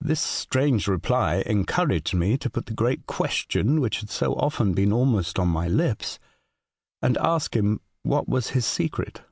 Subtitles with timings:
[0.00, 4.92] This strange reply encouraged me to put the great question which had so often been
[4.92, 6.18] almost on my lips,
[7.00, 9.22] and ask him what was his secret.